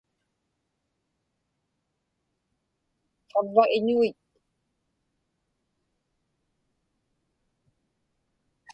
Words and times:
qavva 3.31 3.63
iñuit 3.77 4.17